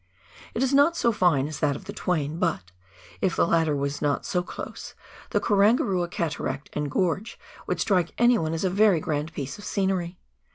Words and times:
It 0.55 0.63
is 0.63 0.73
not 0.73 0.97
so 0.97 1.11
fine 1.11 1.47
as 1.47 1.59
that 1.59 1.75
of 1.75 1.85
the 1.85 1.93
Twain, 1.93 2.39
but— 2.39 2.71
if 3.21 3.35
the 3.35 3.45
latter 3.45 3.75
was 3.75 4.01
not 4.01 4.25
so 4.25 4.41
close— 4.41 4.95
the 5.29 5.39
Karangarua 5.39 6.09
Cataract 6.09 6.71
and 6.73 6.89
Gorge 6.89 7.37
would 7.67 7.79
strike 7.79 8.11
anyone 8.17 8.53
as 8.55 8.63
a 8.63 8.69
very 8.71 8.99
grand 8.99 9.31
piece 9.31 9.59
of 9.59 9.63
scenery. 9.63 10.17